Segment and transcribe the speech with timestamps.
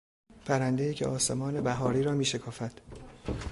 [0.45, 2.81] پرندهای که آسمان بهاری را میشکافد